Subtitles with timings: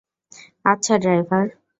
[0.65, 1.45] আচ্ছা, ড্রাইভার।